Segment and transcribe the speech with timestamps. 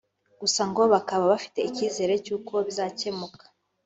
[0.41, 3.43] gusa ngo bakaba bafite icyizere cy’uko bizakemuka